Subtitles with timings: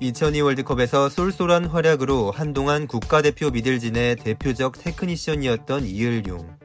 [0.00, 6.56] 2002 월드컵에서 쏠쏠한 활약으로 한동안 국가대표 미들진의 대표적 테크니션이었던 이을용.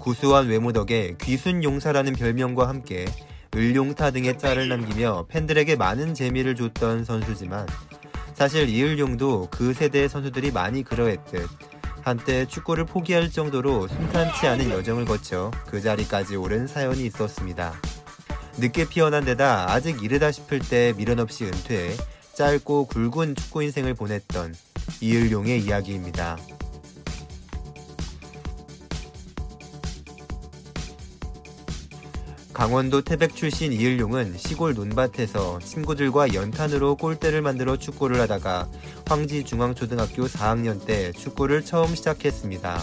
[0.00, 3.04] 구수한 외모 덕에 귀순 용사라는 별명과 함께
[3.54, 7.66] 을용타 등의 짤을 남기며 팬들에게 많은 재미를 줬던 선수지만
[8.32, 11.46] 사실 이을용도 그 세대의 선수들이 많이 그러했듯
[12.00, 17.74] 한때 축구를 포기할 정도로 순탄치 않은 여정을 거쳐 그 자리까지 오른 사연이 있었습니다.
[18.56, 21.94] 늦게 피어난 데다 아직 이르다 싶을 때 미련 없이 은퇴해
[22.34, 24.54] 짧고 굵은 축구 인생을 보냈던
[25.00, 26.36] 이을용의 이야기입니다.
[32.52, 38.68] 강원도 태백 출신 이을용은 시골 논밭에서 친구들과 연탄으로 골대를 만들어 축구를 하다가
[39.08, 42.80] 황지 중앙초등학교 4학년 때 축구를 처음 시작했습니다.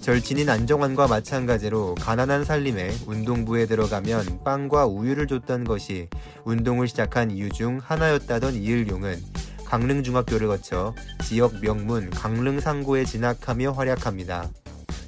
[0.00, 6.08] 절친인 안정환과 마찬가지로 가난한 살림에 운동부에 들어가면 빵과 우유를 줬던 것이
[6.44, 9.20] 운동을 시작한 이유 중 하나였다던 이을용은
[9.66, 14.48] 강릉중학교를 거쳐 지역 명문 강릉상고에 진학하며 활약합니다.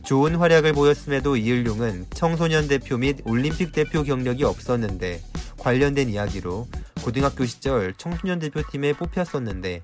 [0.05, 5.23] 좋은 활약을 보였음에도 이을용은 청소년 대표 및 올림픽 대표 경력이 없었는데
[5.57, 6.69] 관련된 이야기로
[7.03, 9.83] 고등학교 시절 청소년 대표팀에 뽑혔었는데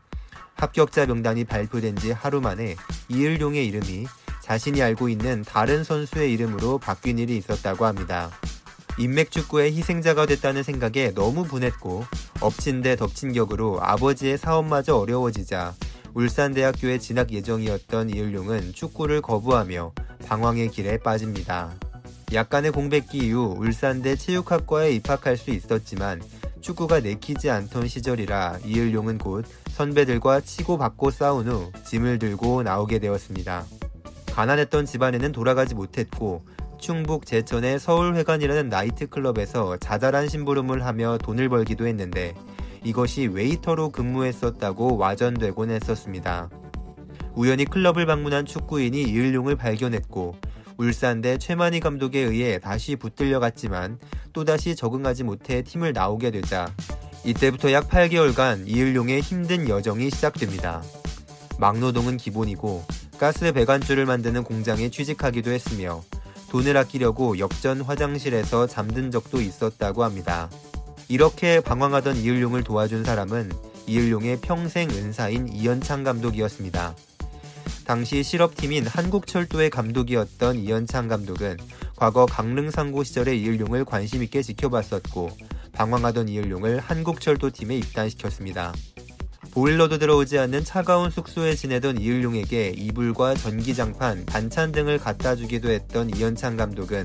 [0.56, 2.76] 합격자 명단이 발표된 지 하루 만에
[3.08, 4.06] 이을용의 이름이
[4.46, 8.30] 자신이 알고 있는 다른 선수의 이름으로 바뀐 일이 있었다고 합니다.
[8.96, 12.04] 인맥축구의 희생자가 됐다는 생각에 너무 분했고
[12.40, 15.74] 엎친 데 덮친 격으로 아버지의 사업마저 어려워지자
[16.14, 19.92] 울산대학교에 진학 예정이었던 이을용은 축구를 거부하며
[20.28, 21.74] 방황의 길에 빠집니다.
[22.32, 26.22] 약간의 공백기 이후 울산대 체육학과에 입학할 수 있었지만
[26.60, 33.66] 축구가 내키지 않던 시절이라 이을용은 곧 선배들과 치고 받고 싸운 후 짐을 들고 나오게 되었습니다.
[34.36, 36.44] 가난했던 집안에는 돌아가지 못했고
[36.78, 42.34] 충북 제천의 서울회관이라는 나이트클럽에서 자잘한 심부름을 하며 돈을 벌기도 했는데
[42.84, 46.50] 이것이 웨이터로 근무했었다고 와전되곤 했었습니다.
[47.34, 50.36] 우연히 클럽을 방문한 축구인이 이을용을 발견했고
[50.76, 53.98] 울산대 최만희 감독에 의해 다시 붙들려 갔지만
[54.34, 56.70] 또다시 적응하지 못해 팀을 나오게 되자
[57.24, 60.82] 이때부터 약 8개월간 이을용의 힘든 여정이 시작됩니다.
[61.58, 62.84] 막노동은 기본이고
[63.18, 66.02] 가스 배관줄을 만드는 공장에 취직하기도 했으며
[66.50, 70.50] 돈을 아끼려고 역전 화장실에서 잠든 적도 있었다고 합니다.
[71.08, 73.50] 이렇게 방황하던 이을용을 도와준 사람은
[73.86, 76.94] 이을용의 평생 은사인 이연창 감독이었습니다.
[77.86, 81.56] 당시 실업팀인 한국철도의 감독이었던 이연창 감독은
[81.94, 85.30] 과거 강릉상고 시절의 이을용을 관심있게 지켜봤었고
[85.72, 88.72] 방황하던 이을용을 한국철도팀에 입단시켰습니다.
[89.56, 96.58] 보일러도 들어오지 않는 차가운 숙소에 지내던 이을용에게 이불과 전기장판, 반찬 등을 갖다 주기도 했던 이현창
[96.58, 97.02] 감독은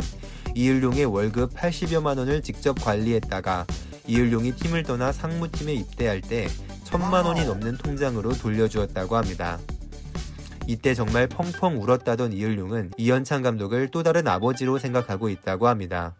[0.54, 3.66] 이을용의 월급 80여만 원을 직접 관리했다가
[4.06, 6.50] 이을용이 팀을 떠나 상무팀에 입대할 때
[6.84, 9.58] 천만 원이 넘는 통장으로 돌려주었다고 합니다.
[10.68, 16.16] 이때 정말 펑펑 울었다던 이을용은 이현창 감독을 또 다른 아버지로 생각하고 있다고 합니다.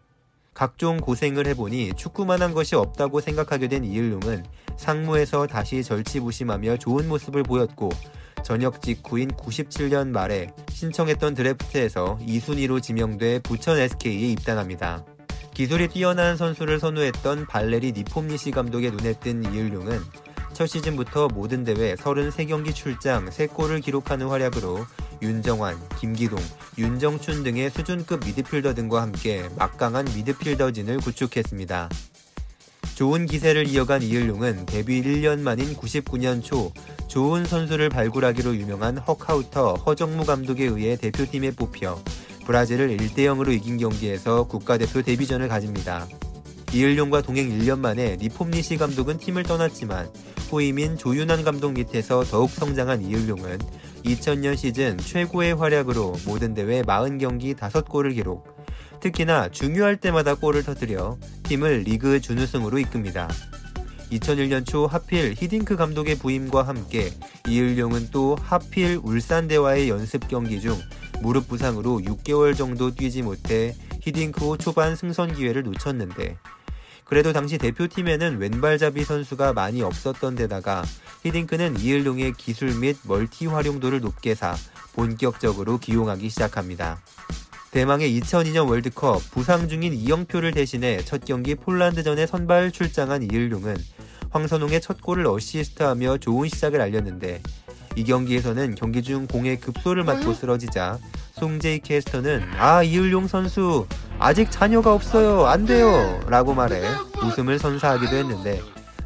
[0.54, 4.44] 각종 고생을 해보니 축구만한 것이 없다고 생각하게 된 이을용은
[4.76, 7.88] 상무에서 다시 절치부심하며 좋은 모습을 보였고
[8.44, 15.04] 전역 직후인 97년 말에 신청했던 드래프트에서 2순위로 지명돼 부천 SK에 입단합니다.
[15.54, 20.00] 기술이 뛰어난 선수를 선호했던 발레리 니폼니시 감독의 눈에 띈 이을용은
[20.52, 24.84] 첫 시즌부터 모든 대회 33경기 출장 3골을 기록하는 활약으로
[25.22, 26.38] 윤정환, 김기동,
[26.76, 31.88] 윤정춘 등의 수준급 미드필더 등과 함께 막강한 미드필더진을 구축했습니다.
[32.96, 36.72] 좋은 기세를 이어간 이을용은 데뷔 1년 만인 99년 초
[37.06, 42.02] 좋은 선수를 발굴하기로 유명한 헉하우터 허정무 감독에 의해 대표팀에 뽑혀
[42.44, 46.06] 브라질을 1대0으로 이긴 경기에서 국가대표 데뷔전을 가집니다.
[46.72, 50.10] 이을용과 동행 1년 만에 리폼니시 감독은 팀을 떠났지만
[50.50, 53.58] 후임인 조윤환 감독 밑에서 더욱 성장한 이을용은
[54.04, 58.46] 2000년 시즌 최고의 활약으로 모든 대회 40경기 5골을 기록.
[59.00, 63.28] 특히나 중요할 때마다 골을 터뜨려 팀을 리그 준우승으로 이끕니다.
[64.10, 67.10] 2001년 초 하필 히딩크 감독의 부임과 함께
[67.48, 70.78] 이을용은 또 하필 울산대와의 연습 경기 중
[71.22, 76.36] 무릎 부상으로 6개월 정도 뛰지 못해 히딩크 후 초반 승선 기회를 놓쳤는데
[77.04, 80.84] 그래도 당시 대표팀에는 왼발잡이 선수가 많이 없었던 데다가
[81.24, 84.56] 히딩크는 이을용의 기술 및 멀티 활용도를 높게 사
[84.94, 87.00] 본격적으로 기용하기 시작합니다.
[87.70, 93.76] 대망의 2002년 월드컵 부상 중인 이영표를 대신해 첫 경기 폴란드전에 선발 출장한 이을용은
[94.30, 97.42] 황선홍의 첫 골을 어시스트하며 좋은 시작을 알렸는데
[97.96, 100.98] 이 경기에서는 경기 중 공의 급소를 맞고 쓰러지자
[101.32, 103.86] 송재희 캐스터는 아 이을용 선수
[104.18, 106.82] 아직 자녀가 없어요 안 돼요 라고 말해
[107.24, 108.60] 웃음을 선사하기도 했는데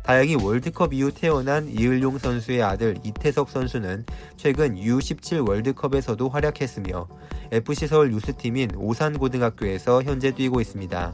[0.06, 4.06] 다행히 월드컵 이후 태어난 이을용 선수의 아들 이태석 선수는
[4.36, 7.08] 최근 U17 월드컵에서도 활약했으며
[7.50, 11.12] FC 서울 유스팀인 오산고등학교에서 현재 뛰고 있습니다.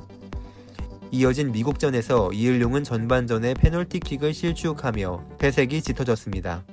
[1.10, 6.64] 이어진 미국전에서 이을용은 전반전에 페널티킥을 실축하며 패색이 짙어졌습니다.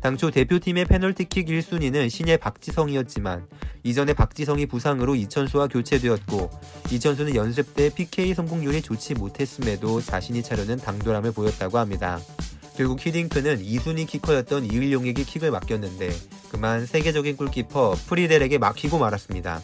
[0.00, 3.46] 당초 대표팀의 페널티킥 1순위는 신예 박지성이었지만
[3.82, 6.50] 이전에 박지성이 부상으로 이천수와 교체되었고
[6.90, 12.18] 이천수는 연습 때 PK 성공률이 좋지 못했음에도 자신이 차려는 당돌함을 보였다고 합니다.
[12.76, 16.10] 결국 히딩크는 2순위 키커였던 이을용에게 킥을 맡겼는데
[16.50, 19.60] 그만 세계적인 골키퍼 프리델에게 막히고 말았습니다.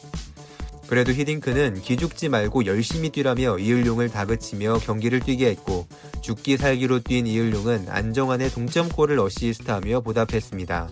[0.89, 5.87] 그래도 히딩크는 기죽지 말고 열심히 뛰라며 이을용을 다그치며 경기를 뛰게 했고
[6.23, 10.89] 죽기 살기로 뛴 이을용은 안정환의 동점골을 어시스트하며 보답했습니다.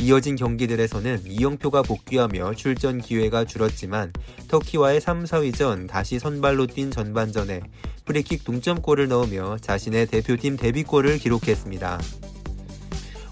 [0.00, 4.12] 이어진 경기들에서는 이영표가 복귀하며 출전 기회가 줄었지만
[4.48, 7.60] 터키와의 3, 4위전 다시 선발로 뛴 전반전에
[8.04, 12.00] 프리킥 동점골을 넣으며 자신의 대표팀 데뷔골을 기록했습니다.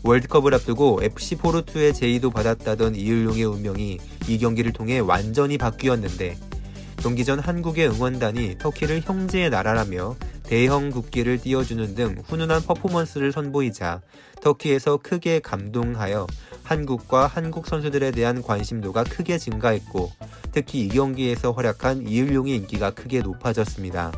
[0.02, 3.98] 월드컵을 앞두고 FC 포르투의 제의도 받았다던 이을용의 운명이
[4.30, 6.38] 이 경기를 통해 완전히 바뀌었는데
[6.98, 14.02] 경기 전 한국의 응원단이 터키를 형제의 나라라며 대형 국기를 띄워주는 등 훈훈한 퍼포먼스를 선보이자
[14.40, 16.28] 터키에서 크게 감동하여
[16.62, 20.12] 한국과 한국 선수들에 대한 관심도가 크게 증가했고
[20.52, 24.12] 특히 이 경기에서 활약한 이을용의 인기가 크게 높아졌습니다.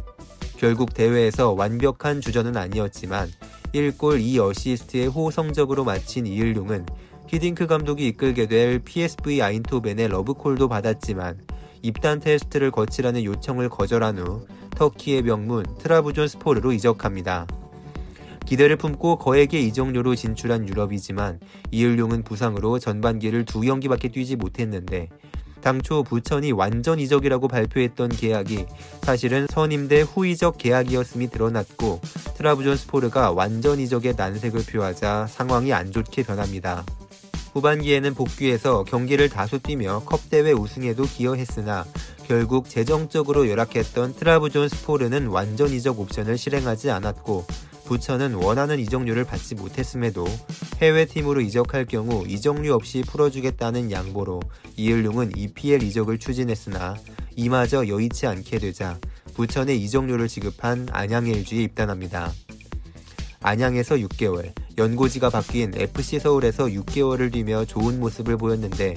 [0.59, 3.31] 결국 대회에서 완벽한 주전은 아니었지만
[3.75, 6.85] 1골 2어시스트의 호성적으로 마친 이을용은
[7.33, 11.41] 히딩크 감독이 이끌게 될 PSV 아인토벤의 러브콜도 받았지만
[11.81, 14.47] 입단 테스트를 거치라는 요청을 거절한 후
[14.77, 17.47] 터키의 명문 트라부존 스포르로 이적합니다.
[18.45, 21.41] 기대를 품고 거액의 이적료로 진출한 유럽이지만
[21.71, 25.09] 이을용은 부상으로 전반기를 두 경기밖에 뛰지 못했는데
[25.63, 28.67] 당초 부천이 완전 이적이라고 발표했던 계약이
[29.05, 31.99] 사실은 선임대 후이적 계약이었음이 드러났고
[32.37, 36.85] 트라부존 스포르가 완전 이적에 난색을 표하자 상황이 안 좋게 변합니다.
[37.53, 41.85] 후반기에는 복귀해서 경기를 다소 뛰며 컵대회 우승에도 기여했으나
[42.25, 47.45] 결국 재정적으로 열악했던 트라부존 스포르는 완전 이적 옵션을 실행하지 않았고
[47.85, 50.27] 부천은 원하는 이적료를 받지 못했음에도
[50.81, 54.41] 해외팀으로 이적할 경우 이적료 없이 풀어주겠다는 양보로
[54.77, 56.97] 이을룡은 EPL 이적을 추진했으나
[57.37, 58.99] 이마저 여의치 않게 되자
[59.35, 62.33] 부천에 이적료를 지급한 안양 LG에 입단합니다.
[63.43, 68.95] 안양에서 6개월, 연고지가 바뀐 FC 서울에서 6개월을 뛰며 좋은 모습을 보였는데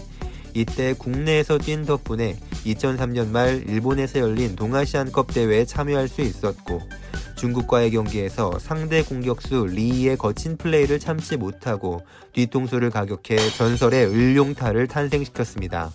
[0.54, 6.82] 이때 국내에서 뛴 덕분에 2003년 말 일본에서 열린 동아시안컵 대회에 참여할 수 있었고
[7.36, 12.02] 중국과의 경기에서 상대 공격수 리의 거친 플레이를 참지 못하고
[12.32, 15.92] 뒤통수를 가격해 전설의 을룡타를 탄생시켰습니다.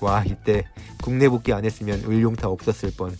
[0.00, 0.64] 와 이때
[1.02, 3.16] 국내 복귀 안 했으면 을룡타 없었을 뻔.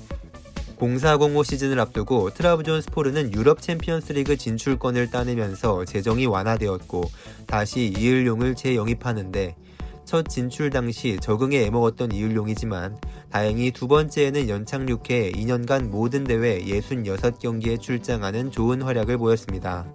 [0.78, 7.10] 0405 시즌을 앞두고 트라브존 스포르는 유럽 챔피언스 리그 진출권을 따내면서 재정이 완화되었고
[7.46, 9.56] 다시 이을용을 재영입하는데
[10.04, 12.96] 첫 진출 당시 적응에 애먹었던 이을용이지만
[13.30, 19.90] 다행히 두 번째에는 연착륙해 2년간 모든 대회 66경기에 출장하는 좋은 활약을 보였습니다.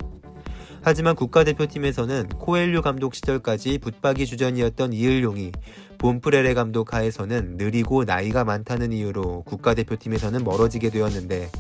[0.84, 5.52] 하지만 국가대표팀에서는 코엘류 감독 시절까지 붙박이 주전이었던 이을용이
[6.02, 11.52] 본프레레 감독 하에서는 느리고 나이가 많다는 이유로 국가대표팀에서는 멀어지게 되었는데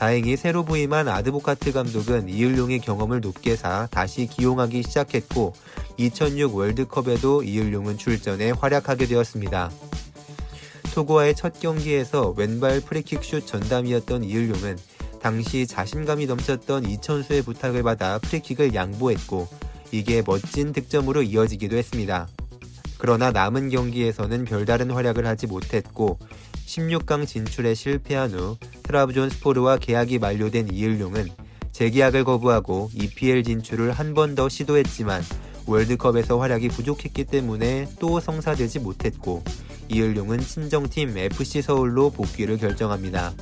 [0.00, 5.52] 다행히 새로 부임한 아드보카트 감독은 이을용의 경험을 높게 사 다시 기용하기 시작했고
[5.96, 9.70] 2006 월드컵에도 이을용은 출전해 활약하게 되었습니다.
[10.92, 14.76] 토고와의 첫 경기에서 왼발 프리킥 슛 전담이었던 이을용은
[15.22, 19.46] 당시 자신감이 넘쳤던 이천수의 부탁을 받아 프리킥을 양보했고
[19.92, 22.26] 이게 멋진 득점으로 이어지기도 했습니다.
[22.98, 26.18] 그러나 남은 경기에서는 별다른 활약을 하지 못했고
[26.66, 31.28] 16강 진출에 실패한 후 트라브존스포르와 계약이 만료된 이을용은
[31.72, 35.22] 재계약을 거부하고 EPL 진출을 한 번 더 시도했지만
[35.66, 39.44] 월드컵에서 활약이 부족했기 때문에 또 성사되지 못했고
[39.88, 43.32] 이을용은 친정팀 FC 서울로 복귀를 결정합니다.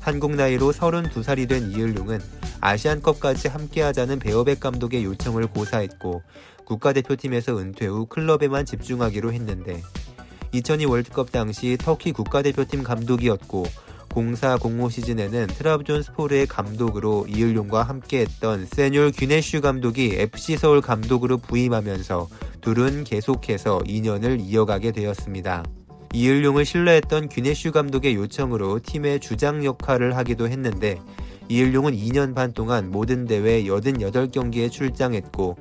[0.00, 2.20] 한국 나이로 32살이 된 이을용은
[2.60, 6.22] 아시안컵까지 함께하자는 베어벡 감독의 요청을 고사했고
[6.66, 9.82] 국가대표팀에서 은퇴 후 클럽에만 집중하기로 했는데
[10.52, 13.64] 2002 월드컵 당시 터키 국가대표팀 감독이었고
[14.14, 22.28] 0405 시즌에는 트라브존스포르의 감독으로 이을용과 함께했던 셰놀 귀네슈 감독이 FC 서울 감독으로 부임하면서
[22.62, 25.64] 둘은 계속해서 인연을 이어가게 되었습니다.
[26.14, 30.98] 이을용을 신뢰했던 귀네슈 감독의 요청으로 팀의 주장 역할을 하기도 했는데
[31.48, 35.56] 이을용은 2년 반 동안 모든 대회 88경기에 출장했고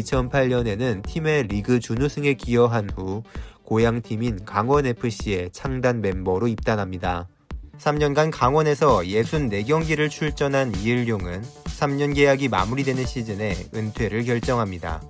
[0.00, 3.22] 2008년에는 팀의 리그 준우승에 기여한 후
[3.64, 7.28] 고향팀인 강원FC의 창단 멤버로 입단합니다.
[7.78, 15.02] 3년간 강원에서 64경기를 출전한 이일용은 3년 계약이 마무리되는 시즌에 은퇴를 결정합니다.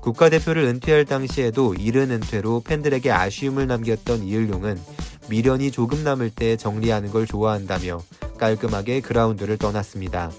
[0.00, 4.80] 국가대표를 은퇴할 당시에도 이른 은퇴로 팬들에게 아쉬움을 남겼던 이일용은
[5.28, 8.02] 미련이 조금 남을 때 정리하는 걸 좋아한다며
[8.38, 10.32] 깔끔하게 그라운드를 떠났습니다.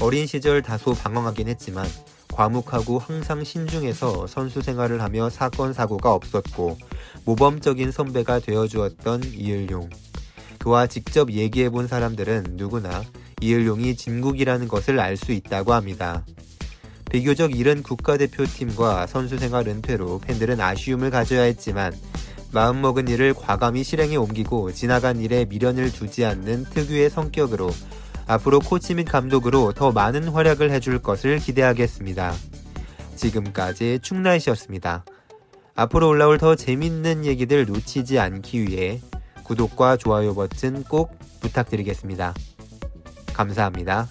[0.00, 1.86] 어린 시절 다소 방황하긴 했지만
[2.36, 6.76] 과묵하고 항상 신중해서 선수 생활을 하며 사건 사고가 없었고
[7.24, 9.88] 모범적인 선배가 되어 주었던 이을용.
[10.58, 13.02] 그와 직접 얘기해 본 사람들은 누구나
[13.40, 16.24] 이을용이 진국이라는 것을 알 수 있다고 합니다.
[17.10, 21.94] 비교적 이른 국가대표팀과 선수 생활 은퇴로 팬들은 아쉬움을 가져야 했지만
[22.52, 27.70] 마음먹은 일을 과감히 실행에 옮기고 지나간 일에 미련을 두지 않는 특유의 성격으로
[28.26, 32.34] 앞으로 코치 및 감독으로 더 많은 활약을 해줄 것을 기대하겠습니다.
[33.14, 35.04] 지금까지 충나이시였습니다.
[35.74, 39.00] 앞으로 올라올 더 재밌는 얘기들 놓치지 않기 위해
[39.44, 42.34] 구독과 좋아요 버튼 꼭 부탁드리겠습니다.
[43.32, 44.08] 감사합니다.